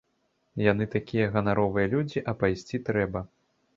[0.71, 3.27] Яны такія ганаровыя людзі, а пайсці трэба.